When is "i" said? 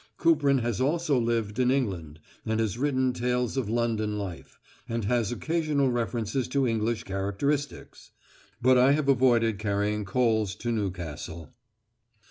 8.79-8.93